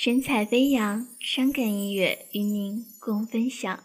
[0.00, 3.80] 神采飞扬伤感音乐与您共分享。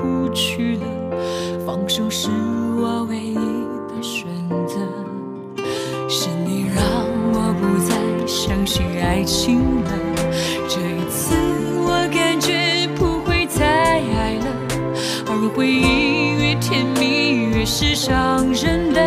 [0.00, 0.86] 不去了
[1.66, 2.30] 放手是
[2.78, 4.26] 我唯一的选
[4.66, 4.76] 择
[6.08, 6.82] 是你让
[7.34, 9.90] 我不再相信爱情了。
[10.66, 11.34] 这一次
[11.84, 14.46] 我感觉不会再爱了。
[15.26, 18.99] 而回忆越甜蜜越是伤人的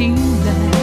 [0.00, 0.14] 醒
[0.46, 0.79] 来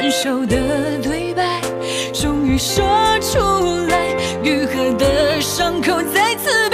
[0.00, 1.60] 分手的对白
[2.14, 2.86] 终于说
[3.20, 3.36] 出
[3.88, 4.14] 来
[4.44, 6.67] 愈合的伤口再次